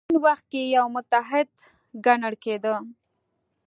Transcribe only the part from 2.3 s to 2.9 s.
کېده.